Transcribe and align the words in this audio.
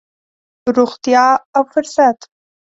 روغتيا 0.77 1.27
او 1.55 1.63
فرصت. 1.73 2.19